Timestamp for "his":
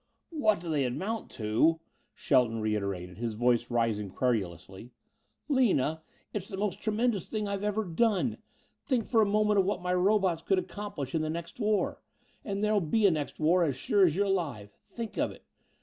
3.19-3.35